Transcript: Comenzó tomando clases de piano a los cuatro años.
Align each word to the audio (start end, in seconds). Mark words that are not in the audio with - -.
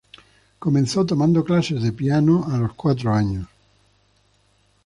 Comenzó 0.57 1.05
tomando 1.05 1.43
clases 1.43 1.83
de 1.83 1.91
piano 1.91 2.43
a 2.49 2.57
los 2.57 2.73
cuatro 2.73 3.13
años. 3.13 3.47